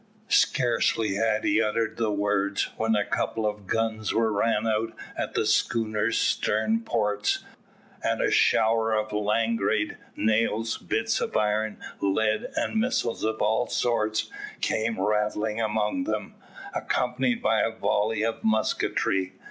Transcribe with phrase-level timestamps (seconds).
[0.29, 5.35] Scarcely had he uttered the words, when a couple of guns were ran out at
[5.35, 7.43] the schooner's stern ports,
[8.03, 14.31] and a shower of langrage, nails, bits of iron, lead, and missiles of all sorts,
[14.59, 16.33] came rattling among them,
[16.73, 19.33] accompanied by a volley of musketry.